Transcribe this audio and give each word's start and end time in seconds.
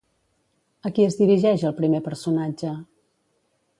A 0.89 0.91
qui 0.95 1.05
es 1.09 1.17
dirigeix 1.21 1.67
el 1.71 1.77
primer 1.81 2.03
personatge? 2.07 2.73